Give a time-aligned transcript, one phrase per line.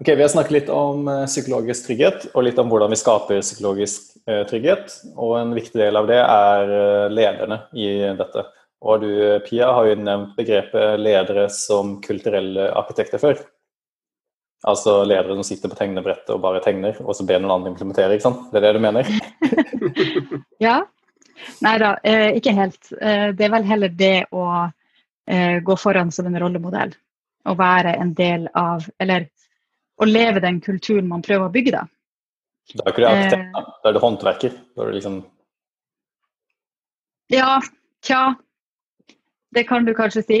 [0.00, 3.40] Ok, Vi har snakket litt om eh, psykologisk trygghet, og litt om hvordan vi skaper
[3.42, 4.92] psykologisk eh, trygghet.
[5.18, 7.88] Og en viktig del av det er eh, lederne i
[8.20, 8.44] dette.
[8.78, 9.10] Og du,
[9.42, 13.42] Pia, har jo nevnt begrepet ledere som kulturelle arkitekter før.
[14.70, 18.14] Altså ledere som sitter på tegnebrettet og bare tegner, og så ber noen andre implementere,
[18.14, 18.46] ikke sant?
[18.52, 19.10] Det er det du mener?
[20.66, 20.76] ja.
[21.62, 21.90] Nei da,
[22.38, 22.80] ikke helt.
[22.90, 24.46] Det er vel heller det å
[25.62, 26.94] gå foran som en rollemodell.
[27.46, 29.26] Å være en del av, eller
[29.98, 31.84] å leve den kulturen man prøver å bygge, da.
[32.74, 33.64] Da er ikke du arkitekt, da.
[33.82, 34.54] Da er du håndverker.
[34.76, 35.18] Da er du liksom
[37.32, 37.58] Ja,
[38.04, 38.22] tja.
[39.54, 40.40] Det kan du kanskje si.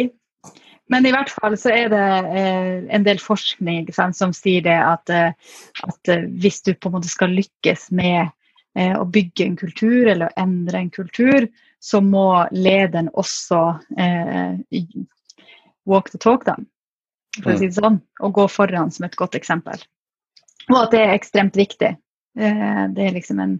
[0.88, 2.04] Men i hvert fall så er det
[2.40, 6.88] eh, en del forskning sant, som sier det at, eh, at, eh, hvis du på
[6.88, 8.30] en måte skal lykkes med
[8.72, 11.48] eh, å bygge en kultur eller å endre en kultur,
[11.80, 13.60] så må lederen også
[14.00, 14.56] eh,
[15.88, 16.56] walk the talk, da
[17.44, 19.82] for å si det sånn, og gå foran som et godt eksempel.
[20.68, 21.94] Og at det er ekstremt viktig.
[22.38, 23.58] Eh, det er liksom en,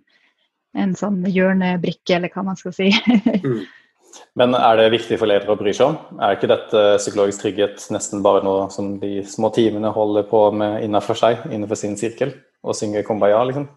[0.76, 2.90] en sånn hjørnebrikke, eller hva man skal si.
[3.44, 3.62] mm.
[4.38, 6.18] Men er det viktig for ledere å bry seg om?
[6.22, 10.84] Er ikke dette psykologisk trygghet nesten bare noe som de små timene holder på med
[10.86, 13.68] innenfor seg, innenfor sin sirkel, og synger kumbaya, liksom?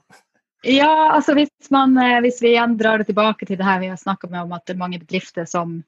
[0.68, 3.90] Ja, altså hvis, man, eh, hvis vi igjen drar det tilbake til det her vi
[3.90, 5.80] har snakka om at det er mange bedrifter som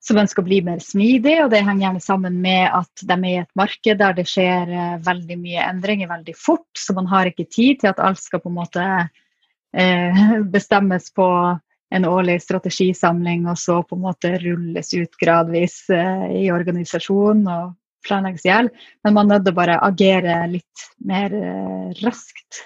[0.00, 3.26] som ønsker å bli mer smidig, og det henger gjerne sammen med at de er
[3.28, 7.28] i et marked der det skjer eh, veldig mye endringer veldig fort, så man har
[7.28, 10.22] ikke tid til at alt skal på en måte eh,
[10.54, 11.26] bestemmes på
[11.90, 17.76] en årlig strategisamling, og så på en måte rulles ut gradvis eh, i organisasjonen og
[18.06, 18.70] planlegges i hjel.
[19.04, 21.34] Men man er nødt til å bare agere litt mer
[22.00, 22.62] raskt.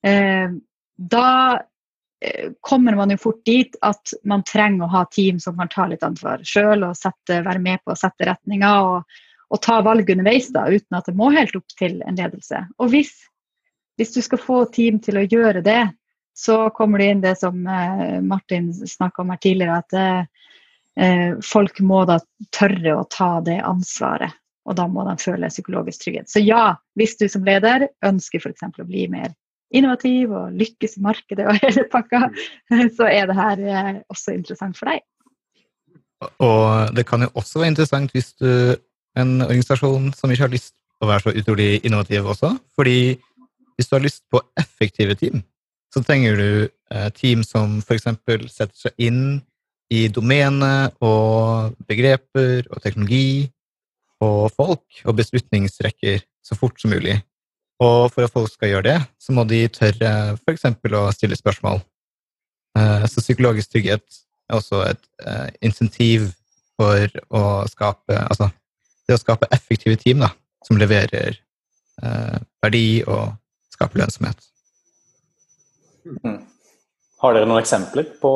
[0.00, 1.24] Da
[2.60, 6.02] kommer man jo fort dit at man trenger å ha team som kan ta litt
[6.04, 9.14] ansvar sjøl og sette, være med på å sette retninga og,
[9.48, 12.60] og, ta valg underveis da, uten at det må helt opp til en ledelse.
[12.76, 13.14] Og hvis,
[13.96, 15.80] hvis du skal få team til å gjøre det,
[16.40, 20.20] så kommer det inn det som eh, Martin snakka om her tidligere, at eh,
[21.04, 22.20] eh, folk må da
[22.56, 24.36] tørre å ta det ansvaret.
[24.68, 26.30] Og da må de føle psykologisk trygghet.
[26.30, 28.68] Så ja, hvis du som leder ønsker f.eks.
[28.68, 29.32] å bli mer
[29.70, 32.28] innovativ og lykkes i markedet og hele pakka,
[32.96, 35.04] så er det her eh, også interessant for deg.
[36.44, 38.76] Og det kan jo også være interessant hvis du
[39.18, 42.52] en organisasjon som ikke har lyst til å være så utrolig innovativ også.
[42.76, 43.16] Fordi
[43.76, 45.42] hvis du har lyst på effektive team,
[45.90, 46.50] så trenger du
[46.94, 48.06] eh, team som f.eks.
[48.52, 49.40] setter seg inn
[49.90, 53.48] i domene og begreper og teknologi
[54.22, 57.16] og folk og beslutningsrekker så fort som mulig.
[57.80, 60.66] Og for at folk skal gjøre det, så må de tørre f.eks.
[60.68, 61.80] å stille spørsmål.
[62.78, 64.20] Eh, så psykologisk trygghet
[64.50, 66.30] er også et uh, insentiv
[66.80, 68.50] for å skape Altså
[69.06, 70.30] det å skape effektive team da,
[70.66, 71.34] som leverer
[72.02, 73.32] uh, verdi og
[73.74, 74.44] skaper lønnsomhet.
[76.22, 76.38] Mm.
[77.20, 78.30] Har dere noen eksempler på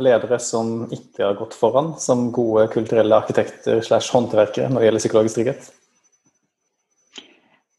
[0.00, 5.04] ledere som ikke har gått foran som gode kulturelle arkitekter slash håndverkere når det gjelder
[5.04, 5.66] psykologisk trygghet?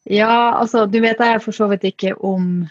[0.08, 2.62] Ja, altså du vet jeg for så vidt ikke om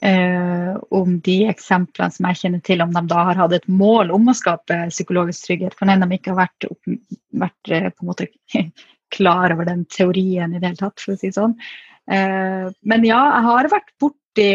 [0.00, 4.12] eh, om de eksemplene som jeg kjenner til, om de da har hatt et mål
[4.14, 5.76] om å skape psykologisk trygghet.
[5.78, 6.92] Kan hende de ikke har vært, opp,
[7.44, 8.28] vært eh, på en måte
[9.16, 11.56] klar over den teorien i det hele tatt, for å si det sånn.
[12.12, 14.50] Eh, men ja, jeg har vært borti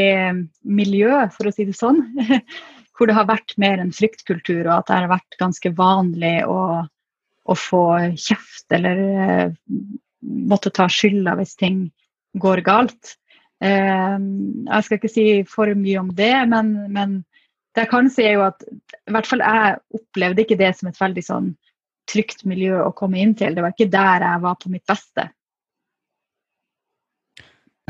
[0.81, 2.03] miljø, for å si det sånn,
[2.97, 6.61] hvor det har vært mer en fryktkultur, og at det har vært ganske vanlig å,
[7.49, 9.59] å få kjeft eller eh,
[10.21, 11.83] måtte ta skylda hvis ting
[12.41, 13.15] går galt.
[13.63, 17.19] Eh, jeg skal ikke si for mye om det, men, men
[17.75, 20.89] det jeg kan si er jo at i hvert fall jeg opplevde ikke det som
[20.89, 21.51] et veldig sånn
[22.11, 23.55] trygt miljø å komme inn til.
[23.55, 25.29] Det var ikke der jeg var på mitt beste.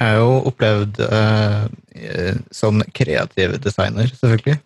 [0.02, 4.58] Jeg har jo opplevd eh, som kreativ designer, selvfølgelig.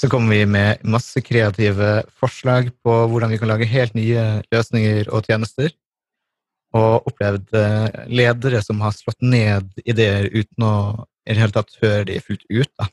[0.00, 5.10] Så kommer vi med masse kreative forslag på hvordan vi kan lage helt nye løsninger
[5.12, 5.68] og tjenester
[6.76, 10.74] og opplevd eh, ledere som har slått ned ideer uten å
[11.26, 12.70] i det hele tatt høre de fullt ut.
[12.78, 12.88] Da.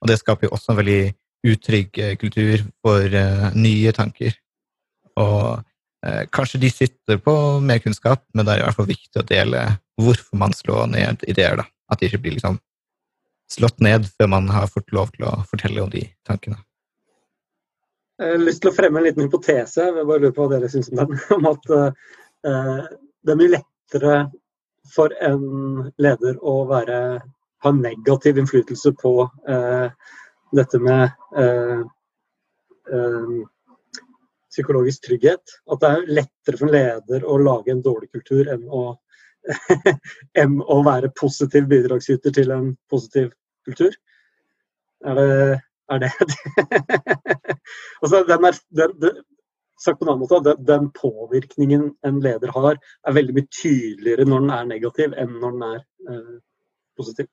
[0.00, 1.02] Og det skaper jo også en veldig
[1.50, 4.34] utrygg eh, kultur for uh, nye tanker.
[5.20, 7.34] Og uh, kanskje de sitter på
[7.64, 9.62] mer kunnskap, men det er i hvert fall viktig å dele
[10.00, 11.60] hvorfor man slår ned ideer.
[11.62, 11.68] da.
[11.92, 12.58] At de ikke blir liksom
[13.50, 16.60] slått ned før man har fått lov til å fortelle om de tankene.
[18.20, 20.68] Jeg har lyst til å fremme en liten hypotese, jeg bare lurer på hva dere
[20.68, 21.20] syns om den.
[21.38, 22.82] om at uh,
[23.22, 24.16] det er mye lettere
[24.94, 26.98] for en leder å være,
[27.64, 29.14] ha negativ innflytelse på
[29.48, 29.88] eh,
[30.56, 31.82] dette med eh,
[32.92, 33.34] eh,
[34.50, 35.56] psykologisk trygghet.
[35.70, 38.84] At det er lettere for en leder å lage en dårlig kultur enn å
[40.40, 43.30] enn å være positiv bidragsyter til en positiv
[43.64, 43.94] kultur?
[45.00, 46.10] Er det, er det
[48.02, 49.22] altså, den er, den, den,
[49.80, 54.42] Sagt på en annen måte, den, påvirkningen en leder har, er veldig mye tydeligere når
[54.44, 56.34] den er negativ, enn når den er eh,
[57.00, 57.30] positiv.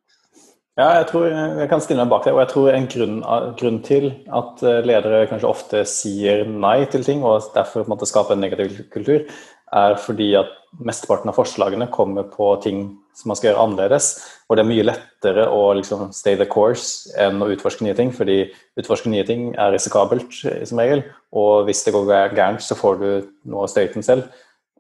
[0.78, 2.36] Ja, jeg tror jeg kan stille meg bak det.
[2.36, 3.18] Og jeg tror en grunn,
[3.58, 7.96] grunn, til at eh, ledere kanskje ofte sier nei til ting, og derfor på en
[7.96, 9.26] måte skaper en negativ kultur,
[9.74, 12.86] er fordi at mesteparten av forslagene kommer på ting
[13.18, 14.12] som man skal gjøre annerledes.
[14.48, 18.14] Og det er mye lettere å liksom stay the course enn å utforske nye ting.
[18.14, 18.44] Fordi
[18.80, 21.04] utforske nye ting er risikabelt som regel.
[21.36, 23.10] Og hvis det går gærent, så får du
[23.50, 24.30] noe av støyten selv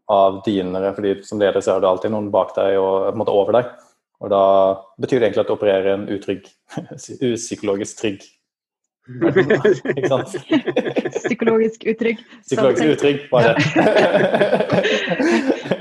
[0.07, 3.19] av dine fordi som leder så er det alltid noen bak deg og på en
[3.19, 3.75] måte over deg.
[4.23, 4.43] Og da
[4.97, 6.47] betyr det egentlig at du opererer en utrygg,
[7.27, 8.23] upsykologisk trygg
[9.07, 10.33] Ikke sant?
[11.27, 12.17] Psykologisk utrygg.
[12.43, 13.53] Psykologisk utrygg, bare.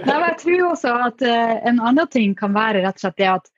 [0.07, 3.21] Nei, men jeg tror også at uh, en annen ting kan være rett og slett
[3.21, 3.51] det at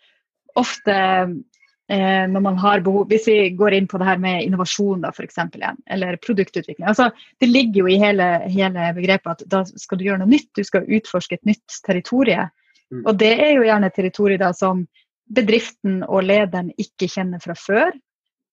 [0.59, 5.03] ofte uh, når man har behov Hvis vi går inn på det her med innovasjon,
[5.03, 6.87] da, for eksempel, eller produktutvikling.
[6.87, 7.11] altså
[7.41, 10.51] Det ligger jo i hele, hele begrepet at da skal du gjøre noe nytt.
[10.57, 12.53] Du skal utforske et nytt territorium.
[12.93, 13.05] Mm.
[13.07, 14.87] Og det er jo gjerne territorier da som
[15.29, 17.93] bedriften og lederen ikke kjenner fra før.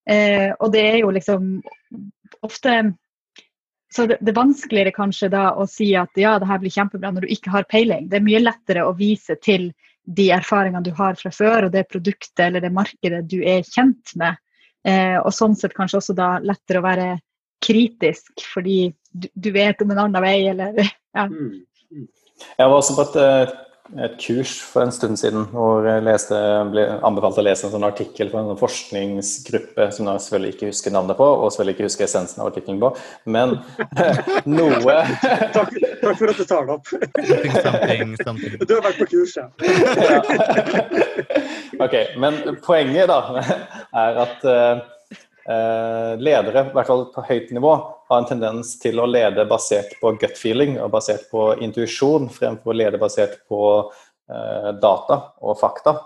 [0.09, 1.59] Eh, og det er jo liksom
[2.45, 2.75] ofte
[3.95, 7.13] Så det, det, er vanskeligere kanskje da å si at ja, det her blir kjempebra
[7.15, 8.09] når du ikke har peiling.
[8.11, 9.69] Det er mye lettere å vise til
[10.05, 14.11] de erfaringene du har fra før, og det produktet eller det markedet du er kjent
[14.19, 14.35] med.
[14.85, 17.07] Eh, og sånn sett kanskje også da lettere å være
[17.63, 20.75] kritisk, fordi du, du vet om en annen vei, eller
[21.17, 21.25] ja.
[21.31, 21.63] Mm.
[21.89, 22.09] mm.
[22.59, 23.55] Jeg var også på et eh,
[24.01, 26.37] et kurs for en stund siden hvor jeg leste,
[26.71, 30.95] ble anbefalt å lese en sånn artikkel fra en forskningsgruppe som jeg selvfølgelig ikke husker
[30.95, 32.91] navnet på, og selvfølgelig ikke husker essensen av artikkelen på,
[33.35, 33.57] men
[34.57, 34.97] noe
[35.55, 36.87] takk, takk, for at du tar det opp.
[38.65, 39.47] Du har vært på kurs, ja.
[41.85, 44.94] ok, men poenget da er at uh, Eh,
[45.45, 47.75] ledere, i hvert fall på høyt nivå,
[48.09, 52.73] har en tendens til å lede basert på gut feeling og basert på intuisjon, fremfor
[52.73, 55.97] å lede basert på eh, data og fakta.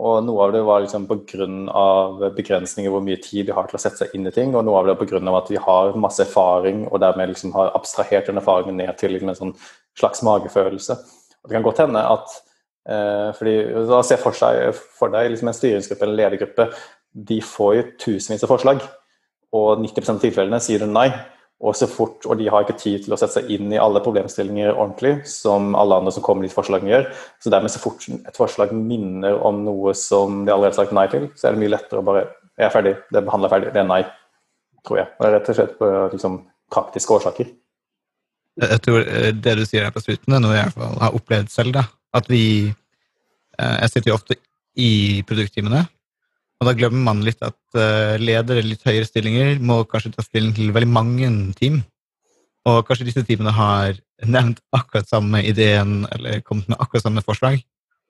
[0.00, 2.30] Og noe av det var liksom pga.
[2.36, 4.78] begrensninger hvor mye tid de har til å sette seg inn i ting, og noe
[4.80, 5.20] av det pga.
[5.36, 9.34] at vi har masse erfaring og dermed liksom har abstrahert den erfaringen ned til en
[9.34, 9.56] sånn
[9.98, 10.96] slags magefølelse.
[11.42, 12.38] Og det kan godt hende at
[12.88, 13.56] eh, fordi
[13.90, 16.70] da Se for, seg, for deg liksom en styringsgruppe eller ledergruppe
[17.12, 18.82] de får jo tusenvis av forslag,
[19.56, 21.10] og 90 av tilfellene sier hun nei.
[21.60, 24.00] Og, så fort, og de har ikke tid til å sette seg inn i alle
[24.00, 27.10] problemstillinger ordentlig, som alle andre som kommer med forslagene gjør.
[27.36, 31.04] Så dermed så fort et forslag minner om noe som de allerede har sagt nei
[31.12, 32.28] til, så er det mye lettere å bare
[32.60, 34.00] Jeg er ferdig, det behandler ferdig, det er nei,
[34.84, 35.12] tror jeg.
[35.16, 36.40] Og det er rett og slett på liksom,
[36.72, 37.52] praktiske årsaker.
[38.60, 41.00] Jeg tror eh, det du sier her på slutten, er noe jeg i hvert fall
[41.04, 41.76] har opplevd selv.
[41.76, 41.86] da.
[42.16, 44.36] At vi eh, Jeg sitter jo ofte
[44.80, 45.84] i produktteamene,
[46.60, 50.24] og da glemmer man litt at uh, ledere i litt høyere stillinger må kanskje ta
[50.24, 51.80] stilling til veldig mange team.
[52.68, 53.96] Og kanskje disse teamene har
[54.28, 57.62] nevnt akkurat samme ideen eller kommet med akkurat samme forslag.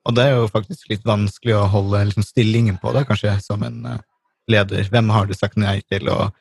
[0.03, 3.63] Og det er jo faktisk litt vanskelig å holde liksom, stillingen på det, kanskje, som
[3.63, 4.03] en uh,
[4.51, 4.83] leder.
[4.91, 6.11] Hvem har du sagt nei til?
[6.11, 6.35] Og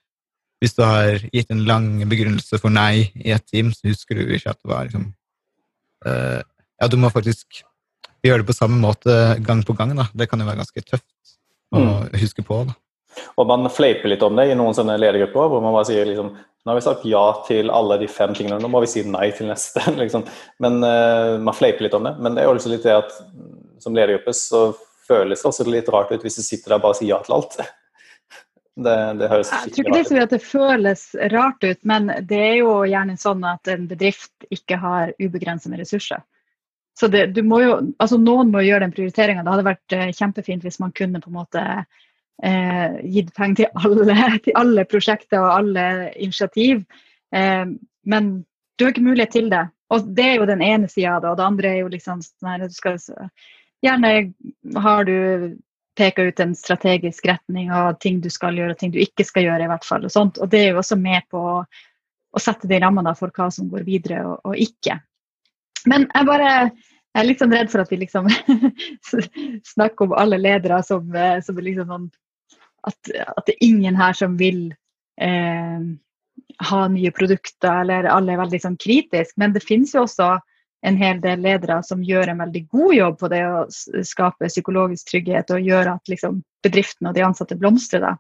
[0.59, 4.35] hvis du har gitt en lang begrunnelse for nei i et team, så husker du
[4.35, 5.07] ikke at det var liksom
[6.09, 6.41] uh,
[6.81, 7.63] Ja, du må faktisk
[8.25, 9.15] gjøre det på samme måte
[9.47, 9.95] gang på gang.
[9.95, 10.11] da.
[10.11, 11.07] Det kan jo være ganske tøft
[11.75, 12.21] å mm.
[12.21, 12.63] huske på.
[12.69, 12.77] Da.
[13.39, 16.35] Og man fleiper litt om det i noen sånne ledergrupper, hvor man bare sier liksom
[16.61, 19.31] Nå har vi sagt ja til alle de fem tingene, nå må vi si nei
[19.33, 19.81] til neste.
[20.03, 20.27] liksom.
[20.61, 22.13] Men uh, Man fleiper litt om det.
[22.21, 23.15] Men det er jo liksom litt det at
[23.81, 24.67] som ledergruppe så
[25.09, 27.39] føles det også litt rart ut hvis du sitter der og bare sier ja til
[27.39, 27.57] alt.
[28.81, 31.01] Det, det høres Jeg tror ikke det er så at det føles
[31.33, 36.23] rart ut, men det er jo gjerne sånn at en bedrift ikke har ubegrensede ressurser.
[37.01, 39.41] Så det, du må jo, altså Noen må gjøre den prioriteringa.
[39.41, 41.63] Det hadde vært eh, kjempefint hvis man kunne på en måte
[42.45, 45.87] eh, gitt penger til alle, til alle, prosjekter og alle
[46.21, 46.83] initiativ.
[47.33, 47.65] Eh,
[48.05, 48.29] men
[48.77, 49.65] du har ikke mulighet til det.
[49.97, 51.33] Og det er jo den ene sida av det.
[51.33, 53.01] Og det andre er jo liksom sånn du skal,
[53.81, 54.13] Gjerne
[54.85, 55.17] har du
[55.97, 59.49] peka ut en strategisk retning av ting du skal gjøre og ting du ikke skal
[59.49, 59.65] gjøre.
[59.65, 60.05] i hvert fall.
[60.05, 60.37] Og, sånt.
[60.37, 63.73] og det er jo også med på å, å sette de rammene for hva som
[63.73, 65.01] går videre og, og ikke.
[65.89, 66.55] Men jeg bare
[67.11, 68.29] jeg er litt sånn redd for at vi liksom
[69.75, 72.07] snakker om alle ledere som, eh, som liksom sånn
[72.87, 74.71] at, at, det er ingen her som vil
[75.21, 75.81] eh,
[76.71, 79.37] ha nye produkter, eller alle er veldig sånn kritiske.
[79.41, 80.37] Men det finnes jo også
[80.87, 83.67] en hel del ledere som gjør en veldig god jobb på det å
[84.07, 88.17] skape psykologisk trygghet og gjøre at liksom, bedriften og de ansatte blomstrer.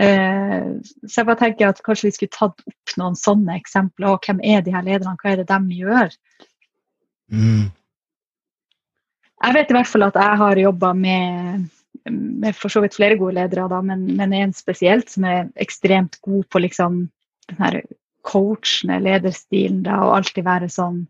[0.00, 0.70] Eh,
[1.04, 4.14] så jeg bare tenker at kanskje vi skulle tatt opp noen sånne eksempler.
[4.14, 6.16] og Hvem er de her lederne, hva er det de gjør?
[7.32, 7.66] Mm.
[9.44, 11.66] Jeg vet i hvert fall at jeg har jobba med,
[12.08, 16.18] med for så vidt flere gode ledere, da, men, men en spesielt som er ekstremt
[16.24, 17.04] god på liksom
[17.50, 17.80] den her
[18.26, 21.04] coachende lederstilen da, og alltid være sånn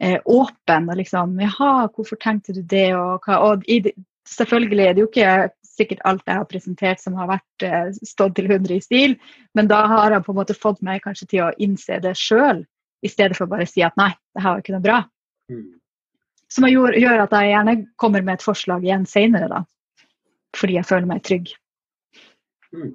[0.00, 3.82] eh, åpen og liksom Jaha, hvorfor tenkte du det, og hva og i,
[4.24, 5.32] Selvfølgelig er det jo ikke
[5.68, 9.16] sikkert alt jeg har presentert som har vært eh, stått til 100 i stil,
[9.52, 12.62] men da har han på en måte fått meg kanskje til å innse det sjøl,
[13.04, 15.02] i stedet for bare å si at nei, det her var ikke noe bra.
[15.52, 15.66] Mm.
[16.52, 19.62] Som gjør, gjør, at jeg gjerne kommer med et forslag igjen seinere, da.
[20.54, 21.54] Fordi jeg føler meg trygg.
[22.74, 22.92] Mm.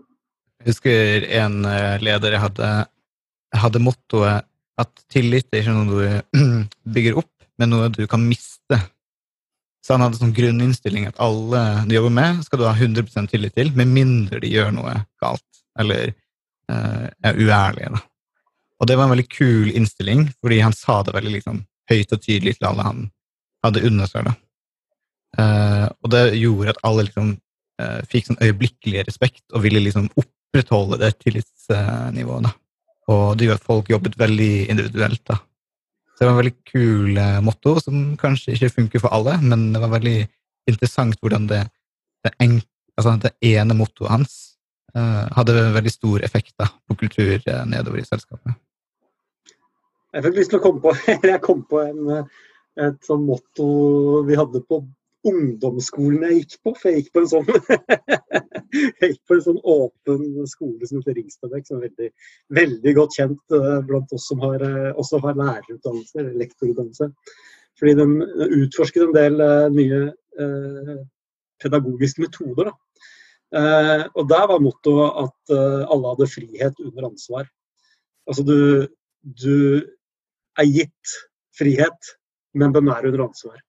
[0.60, 2.70] Jeg husker en eh, leder jeg hadde,
[3.56, 4.48] hadde mottoet
[4.80, 6.40] at tillit er ikke noe du
[6.96, 8.80] bygger opp, men noe du kan miste
[9.86, 13.56] så han hadde sånn grunninnstilling at alle du jobber med, skal du ha 100 tillit
[13.58, 14.92] til, med mindre de gjør noe
[15.24, 16.12] galt eller
[16.70, 17.94] uh, er uærlige.
[17.96, 18.02] Da.
[18.80, 22.22] Og det var en veldig kul innstilling, fordi han sa det veldig liksom, høyt og
[22.22, 23.08] tydelig til alle han
[23.66, 24.28] hadde unnet seg.
[24.28, 24.36] det.
[25.38, 27.36] Uh, og det gjorde at alle liksom,
[27.82, 32.48] uh, fikk sånn øyeblikkelig respekt og ville liksom opprettholde det tillitsnivået.
[32.48, 32.54] Da.
[33.14, 35.22] Og det gjorde at folk jobbet veldig individuelt.
[35.30, 35.40] da.
[36.14, 39.70] Så det var en veldig kul eh, motto, som kanskje ikke funker for alle, men
[39.72, 40.18] det var veldig
[40.68, 41.62] interessant hvordan det,
[42.26, 42.58] det, en,
[43.00, 44.34] altså det ene mottoet hans
[45.38, 47.40] hadde veldig stor effekt da, på kultur
[47.70, 48.58] nedover i selskapet.
[50.12, 50.94] Jeg fikk lyst til å komme på,
[51.32, 52.28] jeg kom på en,
[52.80, 53.68] et sånn motto
[54.28, 54.84] vi hadde på
[55.28, 56.74] ungdomsskolen jeg gikk på.
[56.78, 57.50] For jeg gikk på en sånn,
[59.02, 62.10] jeg gikk på en sånn åpen skole som heter Ringstadbekk, som er veldig,
[62.60, 67.10] veldig godt kjent uh, blant oss som har, uh, også har lærerutdannelse, eller lektorutdannelse.
[67.80, 68.18] Fordi den
[68.60, 70.04] utforsket en del uh, nye
[71.60, 72.70] pedagogiske metoder.
[74.16, 77.50] og der var mottoet at alle hadde frihet under ansvar.
[78.30, 78.88] Altså du,
[79.26, 79.82] du
[80.56, 81.16] er gitt
[81.60, 82.14] frihet,
[82.54, 83.60] men den er under ansvar.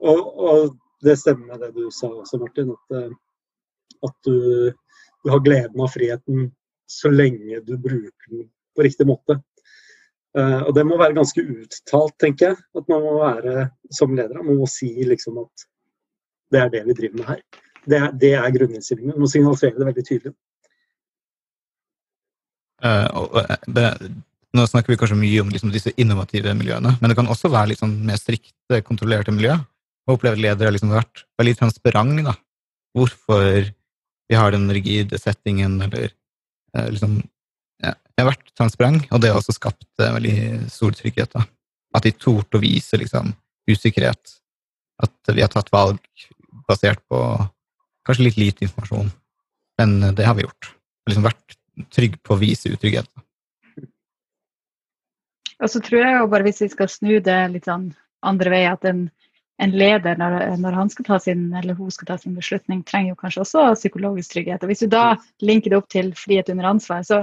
[0.00, 2.72] Og, og, det stemmer med det du sa også, Martin.
[2.74, 3.12] At, eh,
[4.04, 4.34] at du,
[5.24, 6.50] du, har gleden av friheten
[6.90, 9.38] så lenge du bruker den på riktig måte.
[10.36, 12.58] Uh, og det må være ganske uttalt, tenker jeg.
[12.76, 13.64] At man må være
[13.96, 14.42] som leder.
[14.44, 15.64] Man må si liksom at
[16.52, 17.42] det er det vi driver med her.
[17.88, 19.14] Det er, det er grunninnstillingen.
[19.14, 20.34] Man må signalisere det veldig tydelig.
[22.84, 24.04] Uh, uh,
[24.56, 27.72] nå snakker vi kanskje mye om liksom, disse innovative miljøene, men det kan også være
[27.74, 29.60] liksom, mer strikte, kontrollerte miljøer
[30.10, 32.34] og opplever ledere har liksom vært veldig transparent da.
[32.96, 33.44] Hvorfor
[34.30, 37.20] vi har den rigide settingen, eller eh, liksom
[37.82, 41.32] ja, Jeg har vært transparent, og det har også skapt eh, veldig stor trygghet.
[41.34, 41.46] da.
[41.96, 43.32] At de torde å vise liksom,
[43.70, 44.36] usikkerhet.
[45.02, 46.02] At vi har tatt valg
[46.68, 47.22] basert på
[48.06, 49.10] kanskje litt lite informasjon.
[49.80, 50.72] Men eh, det har vi gjort.
[51.08, 51.58] Liksom vært
[51.94, 53.10] trygg på å vise utrygghet.
[55.60, 57.90] Og så tror jeg jo bare hvis vi skal snu det litt sånn
[58.26, 59.08] andre vei, at en
[59.60, 63.12] en leder, når, når, han skal ta sin, eller hun skal ta sin beslutning, trenger
[63.12, 64.62] jo kanskje også psykologisk trygghet.
[64.64, 65.04] Og Hvis du da
[65.44, 67.18] linker det opp til frihet under ansvar, så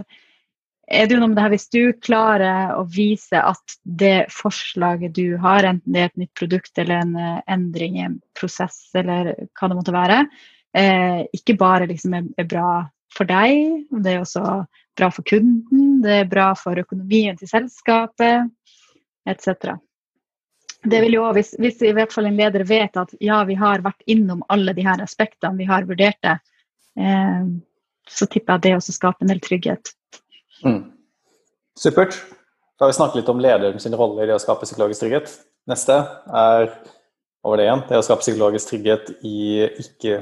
[0.87, 5.15] er det jo noe med det her hvis du klarer å vise at det forslaget
[5.17, 8.85] du har, enten det er et nytt produkt eller en uh, endring i en prosess
[8.95, 10.21] eller hva det måtte være,
[10.77, 12.69] eh, ikke bare liksom er, er, bra
[13.13, 14.43] for deg, det er også
[14.97, 18.49] bra for kunden, det er bra for økonomien til selskapet
[19.27, 19.75] etc.
[20.87, 23.83] Det vil jo, hvis, hvis, i hvert fall en leder vet at ja, vi har
[23.85, 26.37] vært innom alle de her aspektene, vi har vurdert det,
[27.01, 27.49] eh,
[28.07, 29.91] så tipper jeg det også skaper en del trygghet.
[30.63, 30.83] Mm.
[31.77, 32.15] Supert.
[32.77, 35.31] Da har vi snakket litt om lederen sin rolle i det å skape psykologisk trygghet.
[35.67, 35.97] Neste
[36.29, 36.69] er
[37.45, 40.21] over det igjen, det å skape psykologisk trygghet i ikke,